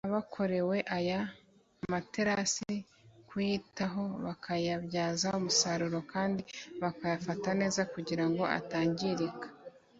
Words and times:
Abakorewe 0.07 0.77
aya 0.97 1.19
materasi 1.91 2.73
kuyitaho 3.29 4.03
bakayabyaza 4.25 5.27
umusaruro 5.39 5.99
kandi 6.13 6.41
bakayafata 6.81 7.49
neza 7.61 7.81
kugira 7.93 8.25
ngo 8.29 8.43
atangirika 8.59 9.47